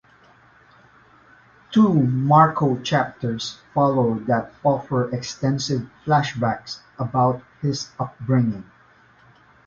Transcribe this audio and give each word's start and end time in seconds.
Two 1.69 1.93
"Marco" 1.93 2.81
chapters 2.81 3.59
follow 3.71 4.15
that 4.21 4.51
offer 4.63 5.13
extensive 5.15 5.87
flashbacks 6.03 6.79
about 6.97 7.43
his 7.61 7.91
upbringing. 7.99 8.63